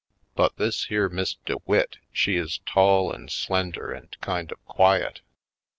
But 0.33 0.57
this 0.57 0.85
here 0.85 1.09
Miss 1.09 1.35
DeWitt 1.45 1.99
she 2.11 2.35
is 2.35 2.57
tall 2.65 3.11
and 3.13 3.29
slender 3.31 3.91
and 3.91 4.19
kind 4.19 4.51
of 4.51 4.65
quiet. 4.65 5.21